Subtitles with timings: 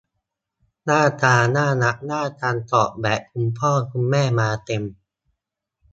[0.85, 4.83] หน้าตาน่ารักน่าชังถอดแบบคุณพ่อคุณแม่มาเต็ม